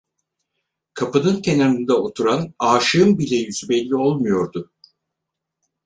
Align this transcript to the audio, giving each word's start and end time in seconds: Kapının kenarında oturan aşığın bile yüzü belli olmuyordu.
Kapının 0.93 1.41
kenarında 1.41 2.01
oturan 2.03 2.53
aşığın 2.59 3.17
bile 3.19 3.35
yüzü 3.35 3.69
belli 3.69 3.95
olmuyordu. 3.95 4.71